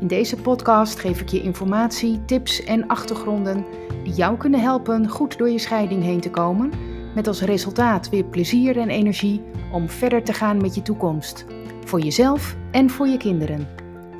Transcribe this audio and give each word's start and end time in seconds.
In 0.00 0.06
deze 0.06 0.36
podcast 0.36 0.98
geef 0.98 1.20
ik 1.20 1.28
je 1.28 1.42
informatie, 1.42 2.24
tips 2.24 2.64
en 2.64 2.86
achtergronden 2.86 3.64
die 4.04 4.12
jou 4.12 4.36
kunnen 4.36 4.60
helpen 4.60 5.08
goed 5.08 5.38
door 5.38 5.50
je 5.50 5.58
scheiding 5.58 6.02
heen 6.02 6.20
te 6.20 6.30
komen, 6.30 6.72
met 7.14 7.26
als 7.26 7.40
resultaat 7.40 8.08
weer 8.08 8.24
plezier 8.24 8.78
en 8.78 8.88
energie 8.88 9.42
om 9.72 9.88
verder 9.88 10.24
te 10.24 10.32
gaan 10.32 10.56
met 10.56 10.74
je 10.74 10.82
toekomst, 10.82 11.44
voor 11.84 12.00
jezelf 12.00 12.56
en 12.70 12.90
voor 12.90 13.06
je 13.06 13.16
kinderen. 13.16 13.68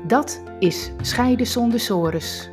Dat 0.07 0.43
is 0.59 0.91
Scheiden 1.01 1.47
zonder 1.47 1.79
sores. 1.79 2.49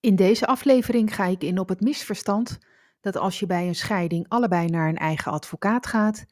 In 0.00 0.16
deze 0.16 0.46
aflevering 0.46 1.14
ga 1.14 1.24
ik 1.24 1.42
in 1.42 1.58
op 1.58 1.68
het 1.68 1.80
misverstand 1.80 2.58
dat 3.00 3.16
als 3.16 3.38
je 3.40 3.46
bij 3.46 3.66
een 3.66 3.74
scheiding 3.74 4.28
allebei 4.28 4.66
naar 4.66 4.88
een 4.88 4.96
eigen 4.96 5.32
advocaat 5.32 5.86
gaat, 5.86 6.24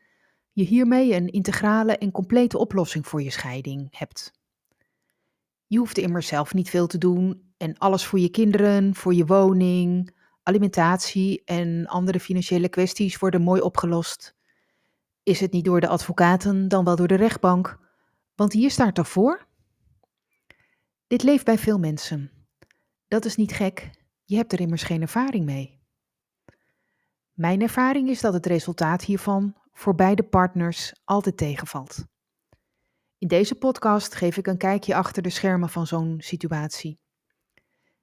je 0.54 0.64
hiermee 0.64 1.14
een 1.14 1.28
integrale 1.28 1.98
en 1.98 2.10
complete 2.10 2.58
oplossing 2.58 3.06
voor 3.06 3.22
je 3.22 3.30
scheiding 3.30 3.98
hebt. 3.98 4.32
Je 5.66 5.78
hoeft 5.78 5.98
immers 5.98 6.26
zelf 6.26 6.54
niet 6.54 6.70
veel 6.70 6.86
te 6.86 6.98
doen 6.98 7.52
en 7.56 7.78
alles 7.78 8.04
voor 8.04 8.18
je 8.18 8.28
kinderen, 8.28 8.94
voor 8.94 9.14
je 9.14 9.26
woning, 9.26 10.14
alimentatie 10.42 11.44
en 11.44 11.86
andere 11.86 12.20
financiële 12.20 12.68
kwesties 12.68 13.18
worden 13.18 13.42
mooi 13.42 13.60
opgelost. 13.60 14.34
Is 15.22 15.40
het 15.40 15.52
niet 15.52 15.64
door 15.64 15.80
de 15.80 15.88
advocaten, 15.88 16.68
dan 16.68 16.84
wel 16.84 16.96
door 16.96 17.08
de 17.08 17.14
rechtbank, 17.14 17.78
want 18.34 18.52
hier 18.52 18.70
staat 18.70 18.94
toch 18.94 19.08
voor? 19.08 19.46
Dit 21.06 21.22
leeft 21.22 21.44
bij 21.44 21.58
veel 21.58 21.78
mensen. 21.78 22.30
Dat 23.08 23.24
is 23.24 23.36
niet 23.36 23.52
gek, 23.52 23.90
je 24.24 24.36
hebt 24.36 24.52
er 24.52 24.60
immers 24.60 24.82
geen 24.82 25.02
ervaring 25.02 25.44
mee. 25.44 25.82
Mijn 27.32 27.60
ervaring 27.60 28.08
is 28.08 28.20
dat 28.20 28.32
het 28.32 28.46
resultaat 28.46 29.04
hiervan 29.04 29.54
voor 29.74 29.94
beide 29.94 30.22
partners 30.22 30.92
altijd 31.04 31.36
tegenvalt. 31.36 32.04
In 33.18 33.28
deze 33.28 33.54
podcast 33.54 34.14
geef 34.14 34.36
ik 34.36 34.46
een 34.46 34.56
kijkje 34.56 34.94
achter 34.94 35.22
de 35.22 35.30
schermen 35.30 35.68
van 35.68 35.86
zo'n 35.86 36.16
situatie. 36.18 36.98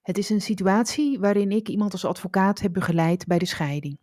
Het 0.02 0.18
is 0.18 0.30
een 0.30 0.42
situatie 0.42 1.20
waarin 1.20 1.52
ik 1.52 1.68
iemand 1.68 1.92
als 1.92 2.06
advocaat 2.06 2.60
heb 2.60 2.74
begeleid 2.74 3.26
bij 3.26 3.38
de 3.38 3.46
scheiding. 3.46 4.00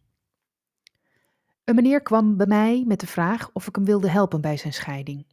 Een 1.64 1.74
meneer 1.74 2.02
kwam 2.02 2.36
bij 2.36 2.46
mij 2.46 2.84
met 2.86 3.00
de 3.00 3.06
vraag 3.06 3.50
of 3.52 3.66
ik 3.66 3.74
hem 3.74 3.84
wilde 3.84 4.10
helpen 4.10 4.40
bij 4.40 4.56
zijn 4.56 4.72
scheiding. 4.72 5.26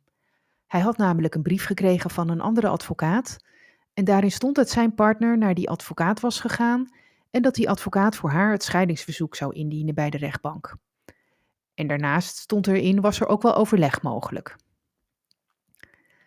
Hij 0.67 0.81
had 0.81 0.97
namelijk 0.97 1.35
een 1.35 1.41
brief 1.41 1.65
gekregen 1.65 2.09
van 2.09 2.29
een 2.29 2.41
andere 2.41 2.67
advocaat 2.67 3.37
en 3.93 4.05
daarin 4.05 4.31
stond 4.31 4.55
dat 4.55 4.69
zijn 4.69 4.95
partner 4.95 5.37
naar 5.37 5.53
die 5.53 5.69
advocaat 5.69 6.19
was 6.19 6.39
gegaan 6.39 6.89
en 7.31 7.41
dat 7.41 7.55
die 7.55 7.69
advocaat 7.69 8.15
voor 8.15 8.29
haar 8.29 8.51
het 8.51 8.63
scheidingsverzoek 8.63 9.35
zou 9.35 9.53
indienen 9.53 9.95
bij 9.95 10.09
de 10.09 10.17
rechtbank. 10.17 10.75
En 11.75 11.87
daarnaast 11.87 12.37
stond 12.37 12.67
erin, 12.67 13.01
was 13.01 13.19
er 13.19 13.27
ook 13.27 13.41
wel 13.41 13.55
overleg 13.55 14.01
mogelijk. 14.01 14.55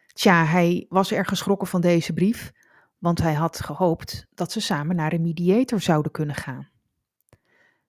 Tja, 0.07 0.45
hij 0.45 0.87
was 0.89 1.13
erg 1.13 1.29
geschrokken 1.29 1.69
van 1.69 1.81
deze 1.81 2.13
brief, 2.13 2.53
want 2.99 3.19
hij 3.19 3.35
had 3.35 3.61
gehoopt 3.61 4.27
dat 4.35 4.53
ze 4.53 4.61
samen 4.61 4.97
naar 4.97 5.13
een 5.13 5.23
mediator 5.23 5.81
zouden 5.81 6.13
kunnen 6.13 6.35
gaan. 6.35 6.69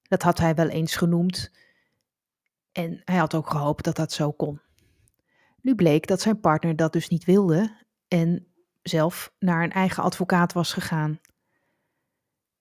Dat 0.01 0.21
had 0.21 0.37
hij 0.37 0.55
wel 0.55 0.67
eens 0.67 0.95
genoemd 0.95 1.51
en 2.71 3.01
hij 3.05 3.17
had 3.17 3.35
ook 3.35 3.49
gehoopt 3.49 3.83
dat 3.83 3.95
dat 3.95 4.11
zo 4.11 4.31
kon. 4.31 4.61
Nu 5.61 5.75
bleek 5.75 6.07
dat 6.07 6.21
zijn 6.21 6.39
partner 6.39 6.75
dat 6.75 6.93
dus 6.93 7.09
niet 7.09 7.25
wilde 7.25 7.85
en 8.07 8.47
zelf 8.81 9.33
naar 9.39 9.63
een 9.63 9.71
eigen 9.71 10.03
advocaat 10.03 10.53
was 10.53 10.73
gegaan. 10.73 11.19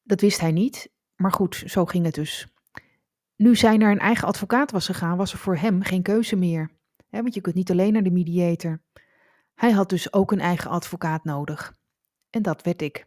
Dat 0.02 0.20
wist 0.20 0.40
hij 0.40 0.52
niet, 0.52 0.90
maar 1.16 1.32
goed, 1.32 1.62
zo 1.66 1.84
ging 1.84 2.04
het 2.04 2.14
dus. 2.14 2.46
Nu 3.38 3.56
zij 3.56 3.76
naar 3.76 3.90
een 3.90 3.98
eigen 3.98 4.28
advocaat 4.28 4.70
was 4.70 4.86
gegaan, 4.86 5.16
was 5.16 5.32
er 5.32 5.38
voor 5.38 5.56
hem 5.56 5.82
geen 5.82 6.02
keuze 6.02 6.36
meer. 6.36 6.70
want 7.10 7.34
je 7.34 7.40
kunt 7.40 7.54
niet 7.54 7.70
alleen 7.70 7.92
naar 7.92 8.02
de 8.02 8.10
mediator. 8.10 8.82
Hij 9.54 9.70
had 9.70 9.88
dus 9.88 10.12
ook 10.12 10.32
een 10.32 10.40
eigen 10.40 10.70
advocaat 10.70 11.24
nodig. 11.24 11.74
En 12.30 12.42
dat 12.42 12.62
werd 12.62 12.82
ik. 12.82 13.06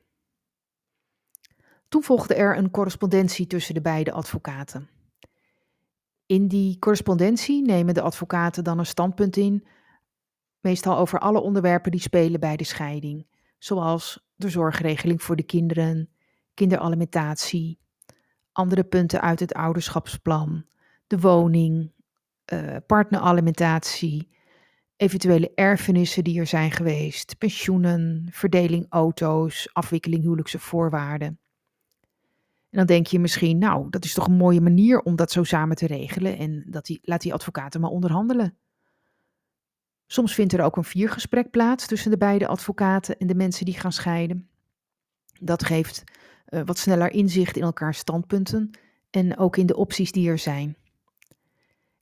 Toen 1.87 2.03
volgde 2.03 2.33
er 2.33 2.57
een 2.57 2.71
correspondentie 2.71 3.47
tussen 3.47 3.73
de 3.73 3.81
beide 3.81 4.11
advocaten. 4.11 4.89
In 6.25 6.47
die 6.47 6.79
correspondentie 6.79 7.65
nemen 7.65 7.93
de 7.93 8.01
advocaten 8.01 8.63
dan 8.63 8.79
een 8.79 8.85
standpunt 8.85 9.37
in, 9.37 9.67
meestal 10.59 10.97
over 10.97 11.19
alle 11.19 11.39
onderwerpen 11.39 11.91
die 11.91 12.01
spelen 12.01 12.39
bij 12.39 12.55
de 12.55 12.63
scheiding, 12.63 13.27
zoals 13.57 14.29
de 14.35 14.49
zorgregeling 14.49 15.21
voor 15.21 15.35
de 15.35 15.43
kinderen, 15.43 16.09
kinderalimentatie, 16.53 17.80
andere 18.51 18.83
punten 18.83 19.21
uit 19.21 19.39
het 19.39 19.53
ouderschapsplan, 19.53 20.65
de 21.07 21.19
woning, 21.19 21.91
uh, 22.53 22.75
partneralimentatie, 22.87 24.29
eventuele 24.95 25.51
erfenissen 25.55 26.23
die 26.23 26.39
er 26.39 26.47
zijn 26.47 26.71
geweest, 26.71 27.37
pensioenen, 27.37 28.27
verdeling 28.31 28.85
auto's, 28.89 29.69
afwikkeling 29.73 30.23
huwelijkse 30.23 30.59
voorwaarden. 30.59 31.39
En 32.69 32.77
dan 32.77 32.85
denk 32.85 33.07
je 33.07 33.19
misschien, 33.19 33.57
nou, 33.57 33.89
dat 33.89 34.05
is 34.05 34.13
toch 34.13 34.27
een 34.27 34.33
mooie 34.33 34.61
manier 34.61 35.01
om 35.01 35.15
dat 35.15 35.31
zo 35.31 35.43
samen 35.43 35.75
te 35.75 35.87
regelen 35.87 36.37
en 36.37 36.63
dat 36.67 36.85
die, 36.85 36.99
laat 37.01 37.21
die 37.21 37.33
advocaten 37.33 37.81
maar 37.81 37.89
onderhandelen. 37.89 38.57
Soms 40.05 40.33
vindt 40.33 40.53
er 40.53 40.63
ook 40.63 40.77
een 40.77 40.83
viergesprek 40.83 41.49
plaats 41.49 41.87
tussen 41.87 42.11
de 42.11 42.17
beide 42.17 42.47
advocaten 42.47 43.17
en 43.17 43.27
de 43.27 43.35
mensen 43.35 43.65
die 43.65 43.79
gaan 43.79 43.91
scheiden. 43.91 44.49
Dat 45.39 45.63
geeft 45.63 46.03
uh, 46.51 46.61
wat 46.65 46.77
sneller 46.77 47.11
inzicht 47.11 47.57
in 47.57 47.63
elkaars 47.63 47.97
standpunten 47.97 48.71
en 49.09 49.37
ook 49.37 49.57
in 49.57 49.65
de 49.65 49.75
opties 49.75 50.11
die 50.11 50.29
er 50.29 50.39
zijn. 50.39 50.75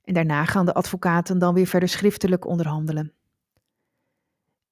En 0.04 0.14
daarna 0.14 0.44
gaan 0.44 0.66
de 0.66 0.74
advocaten 0.74 1.38
dan 1.38 1.54
weer 1.54 1.66
verder 1.66 1.88
schriftelijk 1.88 2.46
onderhandelen. 2.46 3.12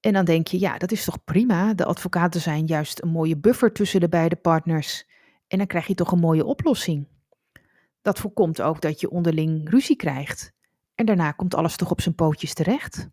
En 0.00 0.12
dan 0.12 0.24
denk 0.24 0.46
je, 0.46 0.60
ja, 0.60 0.78
dat 0.78 0.92
is 0.92 1.04
toch 1.04 1.24
prima. 1.24 1.74
De 1.74 1.84
advocaten 1.84 2.40
zijn 2.40 2.66
juist 2.66 3.02
een 3.02 3.08
mooie 3.08 3.36
buffer 3.36 3.72
tussen 3.72 4.00
de 4.00 4.08
beide 4.08 4.36
partners. 4.36 5.06
En 5.48 5.58
dan 5.58 5.66
krijg 5.66 5.86
je 5.86 5.94
toch 5.94 6.12
een 6.12 6.18
mooie 6.18 6.44
oplossing. 6.44 7.08
Dat 8.02 8.18
voorkomt 8.18 8.60
ook 8.62 8.80
dat 8.80 9.00
je 9.00 9.10
onderling 9.10 9.70
ruzie 9.70 9.96
krijgt. 9.96 10.52
En 10.94 11.06
daarna 11.06 11.32
komt 11.32 11.54
alles 11.54 11.76
toch 11.76 11.90
op 11.90 12.00
zijn 12.00 12.14
pootjes 12.14 12.54
terecht. 12.54 13.08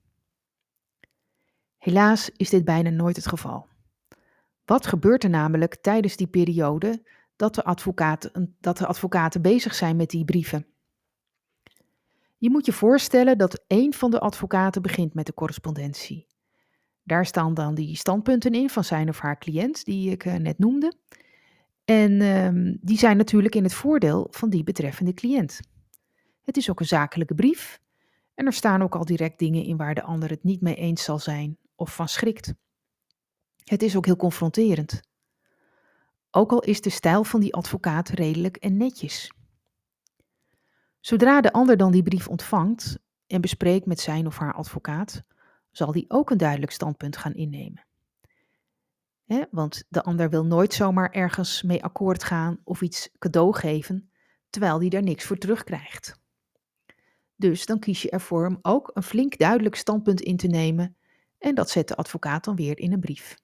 Helaas 1.77 2.29
is 2.29 2.49
dit 2.49 2.65
bijna 2.65 2.89
nooit 2.89 3.15
het 3.15 3.27
geval. 3.27 3.67
Wat 4.65 4.87
gebeurt 4.87 5.23
er 5.23 5.29
namelijk 5.29 5.75
tijdens 5.75 6.15
die 6.15 6.27
periode 6.27 7.03
dat 7.35 7.55
de, 7.55 7.63
advocaten, 7.63 8.55
dat 8.59 8.77
de 8.77 8.85
advocaten 8.85 9.41
bezig 9.41 9.75
zijn 9.75 9.95
met 9.95 10.09
die 10.09 10.25
brieven? 10.25 10.67
Je 12.37 12.49
moet 12.49 12.65
je 12.65 12.73
voorstellen 12.73 13.37
dat 13.37 13.63
één 13.67 13.93
van 13.93 14.11
de 14.11 14.19
advocaten 14.19 14.81
begint 14.81 15.13
met 15.13 15.25
de 15.25 15.33
correspondentie. 15.33 16.27
Daar 17.03 17.25
staan 17.25 17.53
dan 17.53 17.75
die 17.75 17.95
standpunten 17.95 18.51
in 18.51 18.69
van 18.69 18.83
zijn 18.83 19.09
of 19.09 19.19
haar 19.19 19.37
cliënt, 19.37 19.85
die 19.85 20.11
ik 20.11 20.25
uh, 20.25 20.35
net 20.35 20.59
noemde. 20.59 20.93
En 21.85 22.21
um, 22.21 22.77
die 22.81 22.97
zijn 22.97 23.17
natuurlijk 23.17 23.55
in 23.55 23.63
het 23.63 23.73
voordeel 23.73 24.27
van 24.31 24.49
die 24.49 24.63
betreffende 24.63 25.13
cliënt. 25.13 25.59
Het 26.43 26.57
is 26.57 26.69
ook 26.69 26.79
een 26.79 26.85
zakelijke 26.85 27.35
brief 27.35 27.79
en 28.33 28.45
er 28.45 28.53
staan 28.53 28.81
ook 28.81 28.95
al 28.95 29.05
direct 29.05 29.39
dingen 29.39 29.63
in 29.63 29.77
waar 29.77 29.95
de 29.95 30.03
ander 30.03 30.29
het 30.29 30.43
niet 30.43 30.61
mee 30.61 30.75
eens 30.75 31.03
zal 31.03 31.19
zijn 31.19 31.57
of 31.75 31.95
van 31.95 32.07
schrikt. 32.07 32.53
Het 33.65 33.81
is 33.81 33.95
ook 33.95 34.05
heel 34.05 34.15
confronterend. 34.15 35.01
Ook 36.31 36.51
al 36.51 36.61
is 36.61 36.81
de 36.81 36.89
stijl 36.89 37.23
van 37.23 37.39
die 37.39 37.53
advocaat 37.53 38.09
redelijk 38.09 38.57
en 38.57 38.77
netjes. 38.77 39.31
Zodra 40.99 41.41
de 41.41 41.51
ander 41.51 41.77
dan 41.77 41.91
die 41.91 42.03
brief 42.03 42.27
ontvangt 42.27 42.97
en 43.27 43.41
bespreekt 43.41 43.85
met 43.85 43.99
zijn 43.99 44.27
of 44.27 44.37
haar 44.37 44.53
advocaat, 44.53 45.23
zal 45.71 45.91
die 45.91 46.05
ook 46.07 46.29
een 46.29 46.37
duidelijk 46.37 46.71
standpunt 46.71 47.17
gaan 47.17 47.33
innemen. 47.33 47.85
want 49.51 49.83
de 49.89 50.03
ander 50.03 50.29
wil 50.29 50.45
nooit 50.45 50.73
zomaar 50.73 51.11
ergens 51.11 51.61
mee 51.61 51.83
akkoord 51.83 52.23
gaan 52.23 52.59
of 52.63 52.81
iets 52.81 53.09
cadeau 53.19 53.53
geven, 53.53 54.09
terwijl 54.49 54.79
die 54.79 54.89
daar 54.89 55.03
niks 55.03 55.25
voor 55.25 55.37
terugkrijgt. 55.37 56.19
Dus 57.35 57.65
dan 57.65 57.79
kies 57.79 58.01
je 58.01 58.09
ervoor 58.09 58.47
om 58.47 58.59
ook 58.61 58.91
een 58.93 59.03
flink 59.03 59.37
duidelijk 59.37 59.75
standpunt 59.75 60.21
in 60.21 60.37
te 60.37 60.47
nemen 60.47 60.97
en 61.37 61.55
dat 61.55 61.69
zet 61.69 61.87
de 61.87 61.95
advocaat 61.95 62.43
dan 62.43 62.55
weer 62.55 62.79
in 62.79 62.93
een 62.93 62.99
brief. 62.99 63.43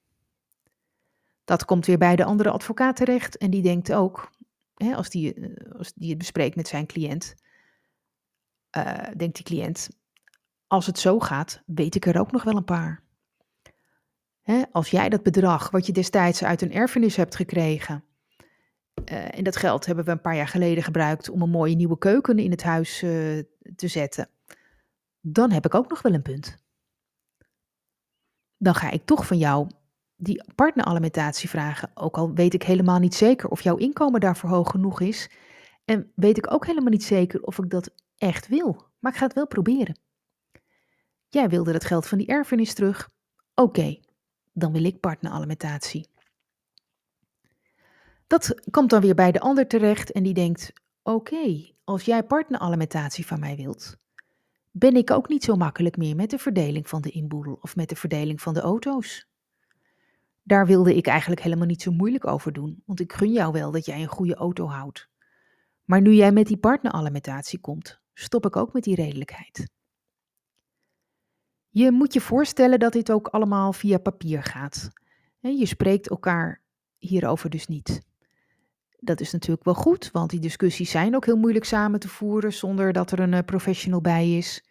Dat 1.44 1.64
komt 1.64 1.86
weer 1.86 1.98
bij 1.98 2.16
de 2.16 2.24
andere 2.24 2.50
advocaat 2.50 2.96
terecht 2.96 3.36
en 3.36 3.50
die 3.50 3.62
denkt 3.62 3.92
ook, 3.92 4.30
hè, 4.74 4.94
als, 4.94 5.10
die, 5.10 5.34
eh, 5.34 5.78
als 5.78 5.92
die 5.92 6.08
het 6.08 6.18
bespreekt 6.18 6.56
met 6.56 6.68
zijn 6.68 6.86
cliënt, 6.86 7.34
uh, 8.76 8.98
denkt 9.16 9.36
die 9.36 9.44
cliënt, 9.44 9.88
als 10.66 10.86
het 10.86 10.98
zo 10.98 11.20
gaat, 11.20 11.62
weet 11.66 11.94
ik 11.94 12.06
er 12.06 12.20
ook 12.20 12.32
nog 12.32 12.42
wel 12.42 12.56
een 12.56 12.64
paar. 12.64 13.02
Hè, 14.42 14.62
als 14.72 14.90
jij 14.90 15.08
dat 15.08 15.22
bedrag 15.22 15.70
wat 15.70 15.86
je 15.86 15.92
destijds 15.92 16.44
uit 16.44 16.62
een 16.62 16.72
erfenis 16.72 17.16
hebt 17.16 17.36
gekregen, 17.36 18.04
uh, 19.10 19.38
en 19.38 19.44
dat 19.44 19.56
geld 19.56 19.86
hebben 19.86 20.04
we 20.04 20.10
een 20.10 20.20
paar 20.20 20.36
jaar 20.36 20.48
geleden 20.48 20.82
gebruikt 20.82 21.28
om 21.28 21.42
een 21.42 21.50
mooie 21.50 21.74
nieuwe 21.74 21.98
keuken 21.98 22.38
in 22.38 22.50
het 22.50 22.62
huis 22.62 22.98
te 23.76 23.88
zetten, 23.88 24.28
dan 25.20 25.50
heb 25.50 25.64
ik 25.64 25.74
ook 25.74 25.88
nog 25.88 26.02
wel 26.02 26.14
een 26.14 26.22
punt. 26.22 26.56
Dan 28.56 28.74
ga 28.74 28.90
ik 28.90 29.04
toch 29.04 29.26
van 29.26 29.38
jou 29.38 29.68
die 30.22 30.44
partneralimentatie 30.54 31.48
vragen, 31.48 31.90
ook 31.94 32.16
al 32.16 32.34
weet 32.34 32.54
ik 32.54 32.62
helemaal 32.62 32.98
niet 32.98 33.14
zeker 33.14 33.48
of 33.48 33.60
jouw 33.60 33.76
inkomen 33.76 34.20
daarvoor 34.20 34.50
hoog 34.50 34.70
genoeg 34.70 35.00
is. 35.00 35.30
En 35.84 36.12
weet 36.14 36.36
ik 36.36 36.52
ook 36.52 36.66
helemaal 36.66 36.90
niet 36.90 37.04
zeker 37.04 37.42
of 37.42 37.58
ik 37.58 37.70
dat 37.70 37.90
echt 38.16 38.48
wil, 38.48 38.86
maar 38.98 39.12
ik 39.12 39.18
ga 39.18 39.24
het 39.24 39.34
wel 39.34 39.46
proberen. 39.46 39.98
Jij 41.28 41.48
wilde 41.48 41.72
het 41.72 41.84
geld 41.84 42.06
van 42.06 42.18
die 42.18 42.26
erfenis 42.26 42.74
terug. 42.74 43.10
Oké, 43.54 44.00
dan 44.52 44.72
wil 44.72 44.84
ik 44.84 45.00
partneralimentatie. 45.00 46.08
Dat 48.26 48.54
komt 48.70 48.90
dan 48.90 49.00
weer 49.00 49.14
bij 49.14 49.32
de 49.32 49.40
ander 49.40 49.68
terecht 49.68 50.12
en 50.12 50.22
die 50.22 50.34
denkt: 50.34 50.72
Oké, 51.02 51.72
als 51.84 52.04
jij 52.04 52.22
partneralimentatie 52.22 53.26
van 53.26 53.40
mij 53.40 53.56
wilt, 53.56 53.96
ben 54.70 54.96
ik 54.96 55.10
ook 55.10 55.28
niet 55.28 55.44
zo 55.44 55.56
makkelijk 55.56 55.96
meer 55.96 56.16
met 56.16 56.30
de 56.30 56.38
verdeling 56.38 56.88
van 56.88 57.02
de 57.02 57.10
inboedel 57.10 57.58
of 57.60 57.76
met 57.76 57.88
de 57.88 57.96
verdeling 57.96 58.40
van 58.40 58.54
de 58.54 58.60
auto's. 58.60 59.30
Daar 60.42 60.66
wilde 60.66 60.96
ik 60.96 61.06
eigenlijk 61.06 61.40
helemaal 61.40 61.66
niet 61.66 61.82
zo 61.82 61.90
moeilijk 61.90 62.26
over 62.26 62.52
doen, 62.52 62.82
want 62.86 63.00
ik 63.00 63.12
gun 63.12 63.32
jou 63.32 63.52
wel 63.52 63.70
dat 63.70 63.86
jij 63.86 64.02
een 64.02 64.08
goede 64.08 64.34
auto 64.34 64.66
houdt. 64.66 65.08
Maar 65.84 66.00
nu 66.00 66.12
jij 66.12 66.32
met 66.32 66.46
die 66.46 66.56
partneralimentatie 66.56 67.60
komt, 67.60 68.00
stop 68.14 68.46
ik 68.46 68.56
ook 68.56 68.72
met 68.72 68.82
die 68.82 68.94
redelijkheid. 68.94 69.70
Je 71.68 71.90
moet 71.90 72.12
je 72.12 72.20
voorstellen 72.20 72.78
dat 72.78 72.92
dit 72.92 73.10
ook 73.10 73.28
allemaal 73.28 73.72
via 73.72 73.98
papier 73.98 74.42
gaat. 74.42 74.90
Je 75.40 75.66
spreekt 75.66 76.08
elkaar 76.08 76.60
hierover 76.98 77.50
dus 77.50 77.66
niet. 77.66 78.02
Dat 78.98 79.20
is 79.20 79.32
natuurlijk 79.32 79.64
wel 79.64 79.74
goed, 79.74 80.10
want 80.10 80.30
die 80.30 80.40
discussies 80.40 80.90
zijn 80.90 81.14
ook 81.14 81.24
heel 81.24 81.36
moeilijk 81.36 81.64
samen 81.64 82.00
te 82.00 82.08
voeren 82.08 82.52
zonder 82.52 82.92
dat 82.92 83.10
er 83.10 83.20
een 83.20 83.34
eh, 83.34 83.44
professional 83.44 84.00
bij 84.00 84.36
is. 84.36 84.64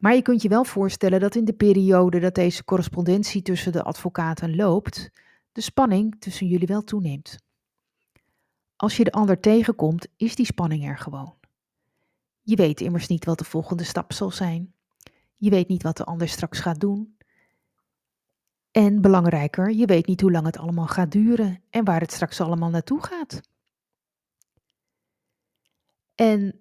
Maar 0.00 0.14
je 0.14 0.22
kunt 0.22 0.42
je 0.42 0.48
wel 0.48 0.64
voorstellen 0.64 1.20
dat 1.20 1.34
in 1.34 1.44
de 1.44 1.52
periode 1.52 2.20
dat 2.20 2.34
deze 2.34 2.64
correspondentie 2.64 3.42
tussen 3.42 3.72
de 3.72 3.82
advocaten 3.82 4.56
loopt, 4.56 5.10
de 5.52 5.60
spanning 5.60 6.16
tussen 6.18 6.46
jullie 6.46 6.66
wel 6.66 6.82
toeneemt. 6.82 7.38
Als 8.76 8.96
je 8.96 9.04
de 9.04 9.12
ander 9.12 9.40
tegenkomt, 9.40 10.08
is 10.16 10.34
die 10.34 10.46
spanning 10.46 10.88
er 10.88 10.98
gewoon. 10.98 11.34
Je 12.42 12.56
weet 12.56 12.80
immers 12.80 13.06
niet 13.06 13.24
wat 13.24 13.38
de 13.38 13.44
volgende 13.44 13.84
stap 13.84 14.12
zal 14.12 14.30
zijn. 14.30 14.74
Je 15.36 15.50
weet 15.50 15.68
niet 15.68 15.82
wat 15.82 15.96
de 15.96 16.04
ander 16.04 16.28
straks 16.28 16.60
gaat 16.60 16.80
doen. 16.80 17.16
En 18.70 19.00
belangrijker, 19.00 19.70
je 19.70 19.86
weet 19.86 20.06
niet 20.06 20.20
hoe 20.20 20.30
lang 20.30 20.46
het 20.46 20.58
allemaal 20.58 20.86
gaat 20.86 21.12
duren 21.12 21.62
en 21.70 21.84
waar 21.84 22.00
het 22.00 22.12
straks 22.12 22.40
allemaal 22.40 22.70
naartoe 22.70 23.02
gaat. 23.02 23.40
En 26.14 26.60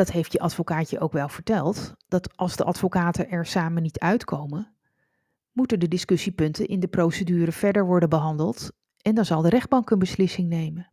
dat 0.00 0.10
heeft 0.10 0.32
je 0.32 0.40
advocaatje 0.40 1.00
ook 1.00 1.12
wel 1.12 1.28
verteld, 1.28 1.94
dat 2.08 2.36
als 2.36 2.56
de 2.56 2.64
advocaten 2.64 3.30
er 3.30 3.46
samen 3.46 3.82
niet 3.82 3.98
uitkomen, 3.98 4.74
moeten 5.52 5.80
de 5.80 5.88
discussiepunten 5.88 6.66
in 6.66 6.80
de 6.80 6.88
procedure 6.88 7.52
verder 7.52 7.86
worden 7.86 8.08
behandeld 8.08 8.72
en 9.02 9.14
dan 9.14 9.24
zal 9.24 9.42
de 9.42 9.48
rechtbank 9.48 9.90
een 9.90 9.98
beslissing 9.98 10.48
nemen. 10.48 10.92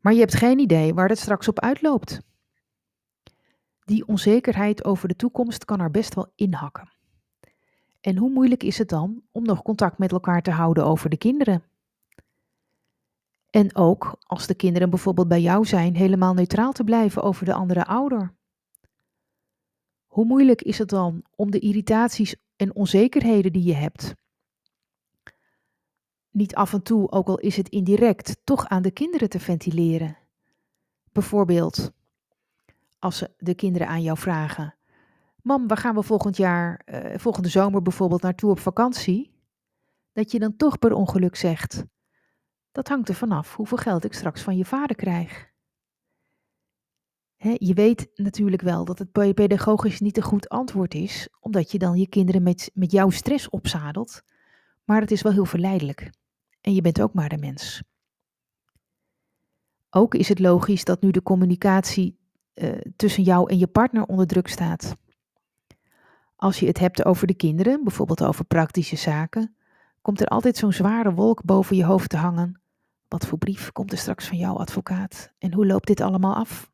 Maar 0.00 0.12
je 0.12 0.18
hebt 0.18 0.34
geen 0.34 0.58
idee 0.58 0.94
waar 0.94 1.08
het 1.08 1.18
straks 1.18 1.48
op 1.48 1.60
uitloopt. 1.60 2.20
Die 3.80 4.06
onzekerheid 4.06 4.84
over 4.84 5.08
de 5.08 5.16
toekomst 5.16 5.64
kan 5.64 5.80
er 5.80 5.90
best 5.90 6.14
wel 6.14 6.32
inhakken. 6.34 6.88
En 8.00 8.16
hoe 8.16 8.30
moeilijk 8.30 8.62
is 8.62 8.78
het 8.78 8.88
dan 8.88 9.22
om 9.32 9.44
nog 9.44 9.62
contact 9.62 9.98
met 9.98 10.12
elkaar 10.12 10.42
te 10.42 10.50
houden 10.50 10.84
over 10.84 11.10
de 11.10 11.18
kinderen? 11.18 11.62
En 13.54 13.74
ook 13.74 14.16
als 14.22 14.46
de 14.46 14.54
kinderen 14.54 14.90
bijvoorbeeld 14.90 15.28
bij 15.28 15.40
jou 15.40 15.64
zijn, 15.64 15.96
helemaal 15.96 16.34
neutraal 16.34 16.72
te 16.72 16.84
blijven 16.84 17.22
over 17.22 17.44
de 17.44 17.54
andere 17.54 17.84
ouder. 17.84 18.34
Hoe 20.06 20.24
moeilijk 20.24 20.62
is 20.62 20.78
het 20.78 20.88
dan 20.88 21.24
om 21.30 21.50
de 21.50 21.58
irritaties 21.58 22.36
en 22.56 22.74
onzekerheden 22.74 23.52
die 23.52 23.64
je 23.64 23.74
hebt, 23.74 24.14
niet 26.30 26.54
af 26.54 26.72
en 26.72 26.82
toe, 26.82 27.10
ook 27.10 27.28
al 27.28 27.38
is 27.38 27.56
het 27.56 27.68
indirect, 27.68 28.40
toch 28.44 28.66
aan 28.66 28.82
de 28.82 28.90
kinderen 28.90 29.28
te 29.28 29.40
ventileren? 29.40 30.16
Bijvoorbeeld, 31.12 31.92
als 32.98 33.24
de 33.38 33.54
kinderen 33.54 33.88
aan 33.88 34.02
jou 34.02 34.18
vragen: 34.18 34.74
Mam, 35.42 35.68
waar 35.68 35.76
gaan 35.76 35.94
we 35.94 36.02
volgend 36.02 36.36
jaar, 36.36 36.86
uh, 36.86 37.18
volgende 37.18 37.48
zomer 37.48 37.82
bijvoorbeeld 37.82 38.22
naartoe 38.22 38.50
op 38.50 38.58
vakantie? 38.58 39.32
Dat 40.12 40.30
je 40.30 40.38
dan 40.38 40.56
toch 40.56 40.78
per 40.78 40.92
ongeluk 40.92 41.36
zegt: 41.36 41.84
Dat 42.74 42.88
hangt 42.88 43.08
er 43.08 43.14
vanaf 43.14 43.56
hoeveel 43.56 43.76
geld 43.76 44.04
ik 44.04 44.12
straks 44.12 44.42
van 44.42 44.56
je 44.56 44.64
vader 44.64 44.96
krijg. 44.96 45.52
je 47.36 47.74
weet 47.74 48.10
natuurlijk 48.14 48.62
wel 48.62 48.84
dat 48.84 48.98
het 48.98 49.12
pedagogisch 49.12 50.00
niet 50.00 50.16
een 50.16 50.22
goed 50.22 50.48
antwoord 50.48 50.94
is, 50.94 51.28
omdat 51.40 51.70
je 51.70 51.78
dan 51.78 51.96
je 51.96 52.08
kinderen 52.08 52.42
met, 52.42 52.70
met 52.74 52.92
jouw 52.92 53.10
stress 53.10 53.48
opzadelt, 53.48 54.22
maar 54.84 55.00
het 55.00 55.10
is 55.10 55.22
wel 55.22 55.32
heel 55.32 55.44
verleidelijk. 55.44 56.10
En 56.60 56.74
je 56.74 56.80
bent 56.80 57.00
ook 57.00 57.14
maar 57.14 57.32
een 57.32 57.40
mens. 57.40 57.82
Ook 59.90 60.14
is 60.14 60.28
het 60.28 60.38
logisch 60.38 60.84
dat 60.84 61.02
nu 61.02 61.10
de 61.10 61.22
communicatie 61.22 62.18
uh, 62.54 62.80
tussen 62.96 63.22
jou 63.22 63.50
en 63.50 63.58
je 63.58 63.66
partner 63.66 64.04
onder 64.04 64.26
druk 64.26 64.48
staat. 64.48 64.96
Als 66.36 66.60
je 66.60 66.66
het 66.66 66.78
hebt 66.78 67.04
over 67.04 67.26
de 67.26 67.34
kinderen, 67.34 67.84
bijvoorbeeld 67.84 68.22
over 68.22 68.44
praktische 68.44 68.96
zaken, 68.96 69.56
komt 70.02 70.20
er 70.20 70.26
altijd 70.26 70.56
zo'n 70.56 70.72
zware 70.72 71.14
wolk 71.14 71.44
boven 71.44 71.76
je 71.76 71.84
hoofd 71.84 72.08
te 72.10 72.16
hangen. 72.16 72.63
Wat 73.14 73.26
voor 73.26 73.38
brief 73.38 73.72
komt 73.72 73.92
er 73.92 73.98
straks 73.98 74.26
van 74.26 74.36
jouw 74.36 74.56
advocaat 74.56 75.32
en 75.38 75.52
hoe 75.52 75.66
loopt 75.66 75.86
dit 75.86 76.00
allemaal 76.00 76.34
af? 76.34 76.70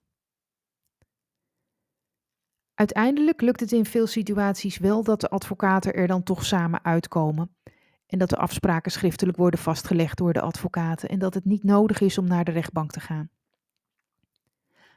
Uiteindelijk 2.75 3.41
lukt 3.41 3.61
het 3.61 3.73
in 3.73 3.85
veel 3.85 4.07
situaties 4.07 4.79
wel 4.79 5.03
dat 5.03 5.21
de 5.21 5.29
advocaten 5.29 5.95
er 5.95 6.07
dan 6.07 6.23
toch 6.23 6.45
samen 6.45 6.85
uitkomen 6.85 7.57
en 8.07 8.19
dat 8.19 8.29
de 8.29 8.37
afspraken 8.37 8.93
schriftelijk 8.93 9.37
worden 9.37 9.61
vastgelegd 9.61 10.19
door 10.19 10.33
de 10.33 10.41
advocaten 10.41 11.09
en 11.09 11.19
dat 11.19 11.35
het 11.35 11.45
niet 11.45 11.65
nodig 11.65 12.01
is 12.01 12.19
om 12.19 12.25
naar 12.25 12.45
de 12.45 12.53
rechtbank 12.53 12.91
te 12.91 13.01
gaan. 13.01 13.31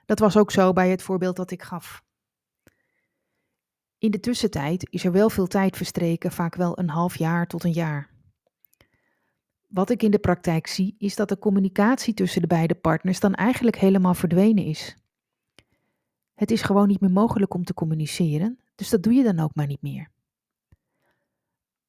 Dat 0.05 0.19
was 0.19 0.37
ook 0.37 0.51
zo 0.51 0.73
bij 0.73 0.89
het 0.89 1.01
voorbeeld 1.01 1.35
dat 1.35 1.51
ik 1.51 1.63
gaf. 1.63 2.03
In 3.97 4.11
de 4.11 4.19
tussentijd 4.19 4.87
is 4.89 5.05
er 5.05 5.11
wel 5.11 5.29
veel 5.29 5.47
tijd 5.47 5.77
verstreken, 5.77 6.31
vaak 6.31 6.55
wel 6.55 6.79
een 6.79 6.89
half 6.89 7.17
jaar 7.17 7.47
tot 7.47 7.63
een 7.63 7.73
jaar. 7.73 8.12
Wat 9.73 9.89
ik 9.89 10.03
in 10.03 10.11
de 10.11 10.19
praktijk 10.19 10.67
zie, 10.67 10.95
is 10.97 11.15
dat 11.15 11.29
de 11.29 11.39
communicatie 11.39 12.13
tussen 12.13 12.41
de 12.41 12.47
beide 12.47 12.75
partners 12.75 13.19
dan 13.19 13.33
eigenlijk 13.33 13.77
helemaal 13.77 14.13
verdwenen 14.13 14.63
is. 14.63 14.97
Het 16.33 16.51
is 16.51 16.61
gewoon 16.61 16.87
niet 16.87 16.99
meer 16.99 17.11
mogelijk 17.11 17.53
om 17.53 17.63
te 17.63 17.73
communiceren, 17.73 18.59
dus 18.75 18.89
dat 18.89 19.03
doe 19.03 19.13
je 19.13 19.23
dan 19.23 19.39
ook 19.39 19.55
maar 19.55 19.67
niet 19.67 19.81
meer. 19.81 20.11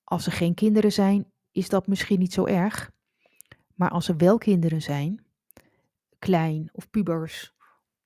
Als 0.05 0.27
er 0.27 0.33
geen 0.33 0.55
kinderen 0.55 0.93
zijn, 0.93 1.33
is 1.53 1.69
dat 1.69 1.87
misschien 1.87 2.19
niet 2.19 2.33
zo 2.33 2.47
erg. 2.47 2.91
Maar 3.75 3.91
als 3.91 4.09
er 4.09 4.17
wel 4.17 4.39
kinderen 4.39 4.83
zijn, 4.83 5.25
klein 6.19 6.69
of 6.73 6.91
pubers, 6.91 7.55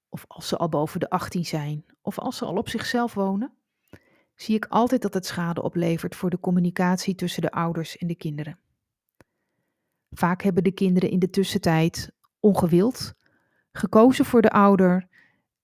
of 0.08 0.24
als 0.28 0.48
ze 0.48 0.56
al 0.56 0.68
boven 0.68 1.00
de 1.00 1.10
18 1.10 1.44
zijn, 1.44 1.84
of 2.00 2.18
als 2.18 2.36
ze 2.36 2.44
al 2.44 2.56
op 2.56 2.68
zichzelf 2.68 3.14
wonen, 3.14 3.52
zie 4.34 4.56
ik 4.56 4.66
altijd 4.66 5.02
dat 5.02 5.14
het 5.14 5.26
schade 5.26 5.62
oplevert 5.62 6.16
voor 6.16 6.30
de 6.30 6.40
communicatie 6.40 7.14
tussen 7.14 7.42
de 7.42 7.50
ouders 7.50 7.96
en 7.96 8.06
de 8.06 8.16
kinderen. 8.16 8.58
Vaak 10.10 10.42
hebben 10.42 10.64
de 10.64 10.72
kinderen 10.72 11.10
in 11.10 11.18
de 11.18 11.30
tussentijd 11.30 12.12
ongewild 12.40 13.14
gekozen 13.72 14.24
voor 14.24 14.42
de 14.42 14.50
ouder 14.50 15.08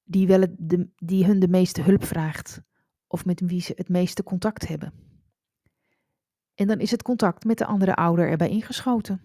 die, 0.05 0.27
wel 0.27 0.47
de, 0.59 0.89
die 0.97 1.25
hun 1.25 1.39
de 1.39 1.49
meeste 1.49 1.83
hulp 1.83 2.05
vraagt 2.05 2.63
of 3.07 3.25
met 3.25 3.41
wie 3.41 3.61
ze 3.61 3.73
het 3.77 3.89
meeste 3.89 4.23
contact 4.23 4.69
hebben. 4.69 4.93
En 6.55 6.67
dan 6.67 6.81
is 6.81 6.91
het 6.91 7.03
contact 7.03 7.45
met 7.45 7.59
de 7.59 7.67
andere 7.67 7.95
ouder 7.95 8.29
erbij 8.29 8.49
ingeschoten. 8.49 9.21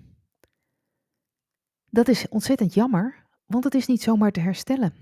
Dat 1.89 2.07
is 2.07 2.27
ontzettend 2.27 2.73
jammer, 2.73 3.25
want 3.45 3.63
het 3.63 3.73
is 3.73 3.88
niet 3.88 4.01
zomaar 4.01 4.31
te 4.31 4.39
herstellen. 4.39 4.93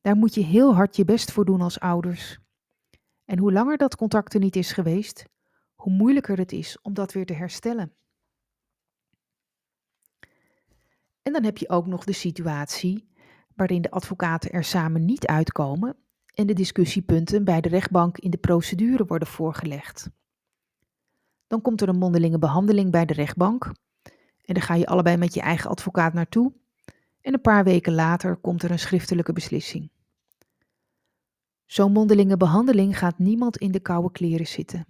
Daar 0.00 0.16
moet 0.16 0.34
je 0.34 0.44
heel 0.44 0.74
hard 0.74 0.96
je 0.96 1.04
best 1.04 1.32
voor 1.32 1.44
doen 1.44 1.60
als 1.60 1.80
ouders. 1.80 2.38
En 3.24 3.38
hoe 3.38 3.52
langer 3.52 3.76
dat 3.76 3.96
contact 3.96 4.34
er 4.34 4.40
niet 4.40 4.56
is 4.56 4.72
geweest, 4.72 5.24
hoe 5.74 5.92
moeilijker 5.92 6.38
het 6.38 6.52
is 6.52 6.78
om 6.82 6.94
dat 6.94 7.12
weer 7.12 7.26
te 7.26 7.32
herstellen. 7.32 7.92
En 11.22 11.32
dan 11.32 11.44
heb 11.44 11.58
je 11.58 11.68
ook 11.68 11.86
nog 11.86 12.04
de 12.04 12.12
situatie 12.12 13.08
waarin 13.54 13.82
de 13.82 13.90
advocaten 13.90 14.50
er 14.50 14.64
samen 14.64 15.04
niet 15.04 15.26
uitkomen 15.26 15.96
en 16.34 16.46
de 16.46 16.52
discussiepunten 16.52 17.44
bij 17.44 17.60
de 17.60 17.68
rechtbank 17.68 18.18
in 18.18 18.30
de 18.30 18.36
procedure 18.36 19.04
worden 19.04 19.28
voorgelegd. 19.28 20.10
Dan 21.46 21.60
komt 21.60 21.80
er 21.80 21.88
een 21.88 21.98
mondelinge 21.98 22.38
behandeling 22.38 22.90
bij 22.90 23.04
de 23.04 23.14
rechtbank. 23.14 23.64
En 24.44 24.54
dan 24.54 24.62
ga 24.62 24.74
je 24.74 24.86
allebei 24.86 25.16
met 25.16 25.34
je 25.34 25.40
eigen 25.40 25.70
advocaat 25.70 26.12
naartoe. 26.12 26.52
En 27.20 27.34
een 27.34 27.40
paar 27.40 27.64
weken 27.64 27.94
later 27.94 28.36
komt 28.36 28.62
er 28.62 28.70
een 28.70 28.78
schriftelijke 28.78 29.32
beslissing. 29.32 29.90
Zo'n 31.66 31.92
mondelinge 31.92 32.36
behandeling 32.36 32.98
gaat 32.98 33.18
niemand 33.18 33.56
in 33.56 33.72
de 33.72 33.80
koude 33.80 34.10
kleren 34.10 34.46
zitten. 34.46 34.86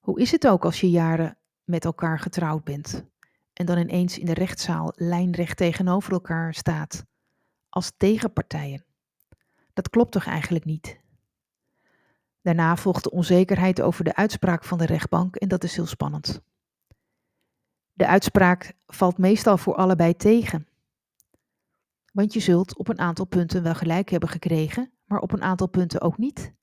Hoe 0.00 0.20
is 0.20 0.30
het 0.32 0.46
ook 0.46 0.64
als 0.64 0.80
je 0.80 0.90
jaren 0.90 1.38
met 1.64 1.84
elkaar 1.84 2.18
getrouwd 2.18 2.64
bent 2.64 3.06
en 3.56 3.66
dan 3.66 3.78
ineens 3.78 4.18
in 4.18 4.26
de 4.26 4.34
rechtszaal 4.34 4.92
lijnrecht 4.94 5.56
tegenover 5.56 6.12
elkaar 6.12 6.54
staat, 6.54 7.04
als 7.68 7.92
tegenpartijen? 7.96 8.84
Dat 9.72 9.90
klopt 9.90 10.12
toch 10.12 10.26
eigenlijk 10.26 10.64
niet? 10.64 11.00
Daarna 12.42 12.76
volgt 12.76 13.02
de 13.02 13.10
onzekerheid 13.10 13.80
over 13.80 14.04
de 14.04 14.14
uitspraak 14.14 14.64
van 14.64 14.78
de 14.78 14.86
rechtbank 14.86 15.36
en 15.36 15.48
dat 15.48 15.64
is 15.64 15.76
heel 15.76 15.86
spannend. 15.86 16.40
De 17.92 18.06
uitspraak 18.06 18.72
valt 18.86 19.18
meestal 19.18 19.58
voor 19.58 19.74
allebei 19.74 20.16
tegen. 20.16 20.68
Want 22.12 22.32
je 22.32 22.40
zult 22.40 22.76
op 22.76 22.88
een 22.88 22.98
aantal 22.98 23.24
punten 23.24 23.62
wel 23.62 23.74
gelijk 23.74 24.10
hebben 24.10 24.28
gekregen, 24.28 24.92
maar 25.04 25.20
op 25.20 25.32
een 25.32 25.42
aantal 25.42 25.68
punten 25.68 26.00
ook 26.00 26.18
niet. 26.18 26.54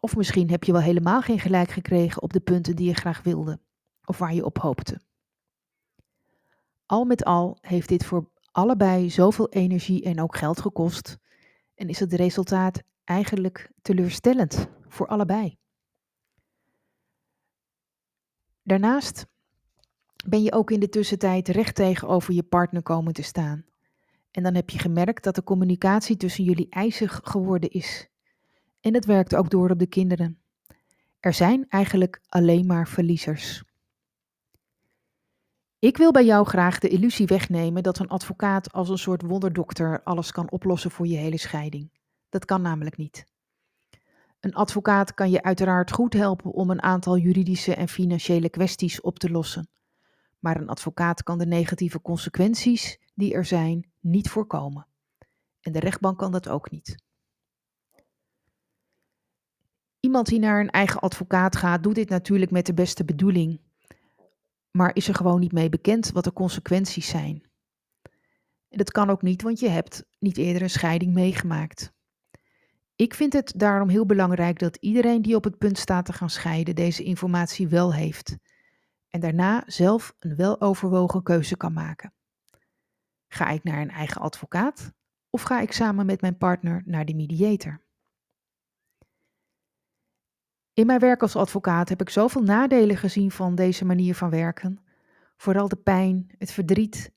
Of 0.00 0.16
misschien 0.16 0.50
heb 0.50 0.64
je 0.64 0.72
wel 0.72 0.80
helemaal 0.80 1.22
geen 1.22 1.40
gelijk 1.40 1.70
gekregen 1.70 2.22
op 2.22 2.32
de 2.32 2.40
punten 2.40 2.76
die 2.76 2.86
je 2.86 2.94
graag 2.94 3.22
wilde 3.22 3.60
of 4.04 4.18
waar 4.18 4.34
je 4.34 4.44
op 4.44 4.58
hoopte. 4.58 5.00
Al 6.86 7.04
met 7.04 7.24
al 7.24 7.58
heeft 7.60 7.88
dit 7.88 8.04
voor 8.04 8.30
allebei 8.52 9.10
zoveel 9.10 9.48
energie 9.48 10.04
en 10.04 10.20
ook 10.20 10.36
geld 10.36 10.60
gekost 10.60 11.18
en 11.74 11.88
is 11.88 12.00
het 12.00 12.12
resultaat 12.12 12.82
eigenlijk 13.04 13.70
teleurstellend 13.82 14.68
voor 14.88 15.06
allebei. 15.06 15.58
Daarnaast 18.62 19.26
ben 20.26 20.42
je 20.42 20.52
ook 20.52 20.70
in 20.70 20.80
de 20.80 20.88
tussentijd 20.88 21.48
recht 21.48 21.74
tegenover 21.74 22.34
je 22.34 22.42
partner 22.42 22.82
komen 22.82 23.12
te 23.12 23.22
staan. 23.22 23.64
En 24.30 24.42
dan 24.42 24.54
heb 24.54 24.70
je 24.70 24.78
gemerkt 24.78 25.24
dat 25.24 25.34
de 25.34 25.44
communicatie 25.44 26.16
tussen 26.16 26.44
jullie 26.44 26.66
ijzig 26.70 27.20
geworden 27.24 27.70
is. 27.70 28.08
En 28.80 28.94
het 28.94 29.04
werkt 29.04 29.34
ook 29.34 29.50
door 29.50 29.70
op 29.70 29.78
de 29.78 29.86
kinderen. 29.86 30.38
Er 31.20 31.32
zijn 31.32 31.66
eigenlijk 31.68 32.20
alleen 32.28 32.66
maar 32.66 32.88
verliezers. 32.88 33.62
Ik 35.84 35.96
wil 35.96 36.10
bij 36.10 36.24
jou 36.24 36.46
graag 36.46 36.78
de 36.78 36.88
illusie 36.88 37.26
wegnemen 37.26 37.82
dat 37.82 37.98
een 37.98 38.08
advocaat 38.08 38.72
als 38.72 38.88
een 38.88 38.98
soort 38.98 39.22
wonderdokter 39.22 40.02
alles 40.02 40.32
kan 40.32 40.50
oplossen 40.50 40.90
voor 40.90 41.06
je 41.06 41.16
hele 41.16 41.38
scheiding. 41.38 41.92
Dat 42.28 42.44
kan 42.44 42.62
namelijk 42.62 42.96
niet. 42.96 43.26
Een 44.40 44.54
advocaat 44.54 45.14
kan 45.14 45.30
je 45.30 45.42
uiteraard 45.42 45.92
goed 45.92 46.12
helpen 46.12 46.52
om 46.52 46.70
een 46.70 46.82
aantal 46.82 47.16
juridische 47.16 47.74
en 47.74 47.88
financiële 47.88 48.48
kwesties 48.48 49.00
op 49.00 49.18
te 49.18 49.30
lossen. 49.30 49.68
Maar 50.38 50.56
een 50.56 50.68
advocaat 50.68 51.22
kan 51.22 51.38
de 51.38 51.46
negatieve 51.46 52.02
consequenties 52.02 52.98
die 53.14 53.34
er 53.34 53.44
zijn 53.44 53.90
niet 54.00 54.28
voorkomen. 54.30 54.86
En 55.60 55.72
de 55.72 55.80
rechtbank 55.80 56.18
kan 56.18 56.32
dat 56.32 56.48
ook 56.48 56.70
niet. 56.70 56.96
Iemand 60.00 60.26
die 60.26 60.38
naar 60.38 60.60
een 60.60 60.70
eigen 60.70 61.00
advocaat 61.00 61.56
gaat, 61.56 61.82
doet 61.82 61.94
dit 61.94 62.08
natuurlijk 62.08 62.50
met 62.50 62.66
de 62.66 62.74
beste 62.74 63.04
bedoeling, 63.04 63.60
maar 64.76 64.96
is 64.96 65.08
er 65.08 65.14
gewoon 65.14 65.40
niet 65.40 65.52
mee 65.52 65.68
bekend 65.68 66.12
wat 66.12 66.24
de 66.24 66.32
consequenties 66.32 67.08
zijn. 67.08 67.50
Dat 68.68 68.90
kan 68.90 69.10
ook 69.10 69.22
niet, 69.22 69.42
want 69.42 69.60
je 69.60 69.68
hebt 69.68 70.04
niet 70.18 70.36
eerder 70.36 70.62
een 70.62 70.70
scheiding 70.70 71.12
meegemaakt. 71.12 71.92
Ik 72.96 73.14
vind 73.14 73.32
het 73.32 73.52
daarom 73.56 73.88
heel 73.88 74.06
belangrijk 74.06 74.58
dat 74.58 74.76
iedereen 74.76 75.22
die 75.22 75.36
op 75.36 75.44
het 75.44 75.58
punt 75.58 75.78
staat 75.78 76.06
te 76.06 76.12
gaan 76.12 76.30
scheiden 76.30 76.74
deze 76.74 77.02
informatie 77.02 77.68
wel 77.68 77.94
heeft 77.94 78.36
en 79.08 79.20
daarna 79.20 79.62
zelf 79.66 80.14
een 80.18 80.36
weloverwogen 80.36 81.22
keuze 81.22 81.56
kan 81.56 81.72
maken. 81.72 82.14
Ga 83.28 83.48
ik 83.48 83.64
naar 83.64 83.80
een 83.80 83.90
eigen 83.90 84.20
advocaat 84.20 84.92
of 85.30 85.42
ga 85.42 85.60
ik 85.60 85.72
samen 85.72 86.06
met 86.06 86.20
mijn 86.20 86.38
partner 86.38 86.82
naar 86.84 87.04
de 87.04 87.14
mediator? 87.14 87.84
In 90.74 90.86
mijn 90.86 91.00
werk 91.00 91.22
als 91.22 91.36
advocaat 91.36 91.88
heb 91.88 92.00
ik 92.00 92.10
zoveel 92.10 92.42
nadelen 92.42 92.96
gezien 92.96 93.30
van 93.30 93.54
deze 93.54 93.84
manier 93.84 94.14
van 94.14 94.30
werken. 94.30 94.78
Vooral 95.36 95.68
de 95.68 95.76
pijn, 95.76 96.30
het 96.38 96.52
verdriet 96.52 97.12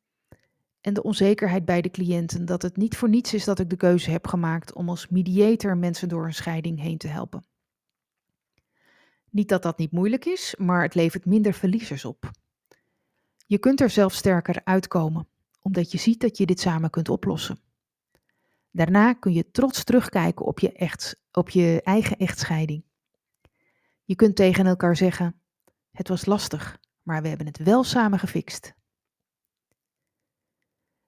en 0.82 0.94
de 0.94 1.04
onzekerheid 1.04 1.66
bij 1.66 1.82
de 1.82 1.90
cliënten 1.90 2.46
dat 2.46 2.62
het 2.62 2.78
niet 2.78 2.98
voor 2.98 3.10
niets 3.10 3.34
is 3.34 3.44
dat 3.44 3.60
ik 3.60 3.70
de 3.70 3.76
keuze 3.78 4.12
heb 4.12 4.28
gemaakt 4.28 4.74
om 4.74 4.90
als 4.90 5.08
mediator 5.08 5.78
mensen 5.78 6.10
door 6.10 6.26
een 6.26 6.34
scheiding 6.34 6.80
heen 6.80 6.98
te 6.98 7.08
helpen. 7.08 7.46
Niet 9.30 9.50
dat 9.50 9.62
dat 9.62 9.78
niet 9.78 9.92
moeilijk 9.92 10.26
is, 10.26 10.56
maar 10.58 10.82
het 10.82 10.96
levert 10.96 11.26
minder 11.26 11.54
verliezers 11.54 12.06
op. 12.06 12.32
Je 13.46 13.58
kunt 13.58 13.82
er 13.82 13.90
zelf 13.90 14.14
sterker 14.14 14.62
uitkomen, 14.64 15.28
omdat 15.62 15.92
je 15.92 15.98
ziet 15.98 16.22
dat 16.22 16.38
je 16.38 16.46
dit 16.46 16.60
samen 16.60 16.90
kunt 16.90 17.10
oplossen. 17.10 17.60
Daarna 18.72 19.14
kun 19.14 19.34
je 19.34 19.52
trots 19.52 19.84
terugkijken 19.84 20.46
op 20.46 20.60
je, 20.60 20.72
echt, 20.72 21.20
op 21.32 21.50
je 21.50 21.82
eigen 21.84 22.18
echtscheiding. 22.18 22.87
Je 24.08 24.16
kunt 24.16 24.36
tegen 24.36 24.66
elkaar 24.66 24.96
zeggen: 24.96 25.42
Het 25.92 26.08
was 26.08 26.26
lastig, 26.26 26.80
maar 27.02 27.22
we 27.22 27.28
hebben 27.28 27.48
het 27.48 27.58
wel 27.58 27.84
samen 27.84 28.20
gefixt. 28.20 28.74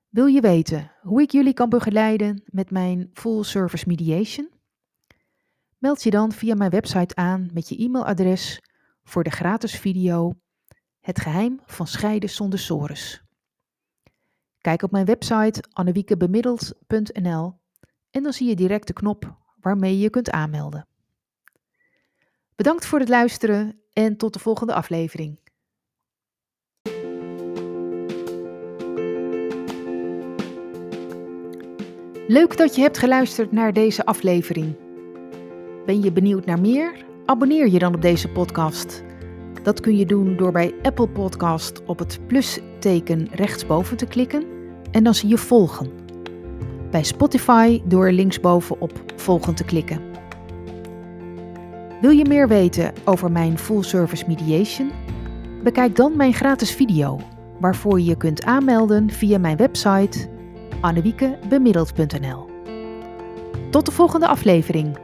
Wil 0.10 0.26
je 0.26 0.42
weten 0.42 0.92
hoe 1.02 1.22
ik 1.22 1.32
jullie 1.32 1.54
kan 1.54 1.70
begeleiden 1.70 2.44
met 2.46 2.72
mijn 2.72 3.10
full 3.14 3.44
service 3.44 3.88
mediation? 3.88 4.50
Meld 5.78 6.04
je 6.04 6.10
dan 6.10 6.32
via 6.32 6.56
mijn 6.56 6.70
website 6.70 7.16
aan 7.16 7.50
met 7.54 7.70
je 7.70 7.78
e-mailadres 7.78 8.62
voor 9.04 9.24
de 9.24 9.30
gratis 9.30 9.76
video 9.76 10.34
Het 11.00 11.20
geheim 11.20 11.60
van 11.66 11.88
scheiden 11.88 12.30
zonder 12.30 12.60
sores. 12.60 13.24
Kijk 14.58 14.82
op 14.82 14.92
mijn 14.92 15.06
website 15.06 15.64
annewiekebemiddeld.nl 15.70 17.60
en 18.10 18.24
dan 18.24 18.34
zie 18.34 18.48
je 18.48 18.56
direct 18.56 18.88
de 18.88 18.94
knop 18.94 19.38
waarmee 19.60 19.94
je 19.94 20.00
je 20.00 20.10
kunt 20.10 20.30
aanmelden. 20.30 20.89
Bedankt 22.60 22.86
voor 22.86 23.00
het 23.00 23.10
luisteren 23.10 23.80
en 23.94 24.18
tot 24.18 24.34
de 24.34 24.40
volgende 24.40 24.74
aflevering. 24.74 25.40
Leuk 32.28 32.58
dat 32.58 32.76
je 32.76 32.82
hebt 32.82 32.98
geluisterd 32.98 33.52
naar 33.52 33.74
deze 33.74 34.06
aflevering. 34.06 34.76
Ben 35.86 36.02
je 36.02 36.12
benieuwd 36.12 36.46
naar 36.46 36.60
meer? 36.62 37.06
Abonneer 37.26 37.70
je 37.70 37.80
dan 37.80 37.96
op 37.96 38.02
deze 38.02 38.28
podcast. 38.28 39.04
Dat 39.64 39.80
kun 39.80 39.98
je 39.98 40.06
doen 40.06 40.38
door 40.38 40.52
bij 40.52 40.76
Apple 40.82 41.10
Podcast 41.10 41.86
op 41.86 42.00
het 42.00 42.20
plusteken 42.28 43.28
rechtsboven 43.32 43.98
te 43.98 44.06
klikken 44.06 44.44
en 44.92 45.04
dan 45.04 45.16
zie 45.16 45.30
je 45.30 45.38
volgen. 45.38 45.92
Bij 46.92 47.04
Spotify 47.04 47.82
door 47.86 48.12
linksboven 48.12 48.82
op 48.82 49.04
volgen 49.16 49.56
te 49.56 49.64
klikken. 49.64 50.09
Wil 52.02 52.12
je 52.12 52.26
meer 52.26 52.48
weten 52.48 52.94
over 53.06 53.32
mijn 53.32 53.58
full 53.58 53.84
service 53.84 54.24
mediation? 54.28 54.92
Bekijk 55.64 55.96
dan 55.96 56.16
mijn 56.16 56.34
gratis 56.34 56.72
video, 56.72 57.20
waarvoor 57.60 58.00
je 58.00 58.06
je 58.06 58.18
kunt 58.18 58.44
aanmelden 58.44 59.10
via 59.10 59.38
mijn 59.38 59.58
website 59.58 60.30
annewiekebemiddeld.nl. 60.82 62.50
Tot 63.70 63.86
de 63.86 63.92
volgende 63.92 64.28
aflevering. 64.28 64.98